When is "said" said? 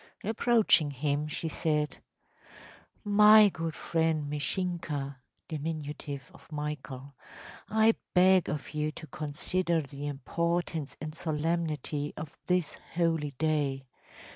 1.47-1.99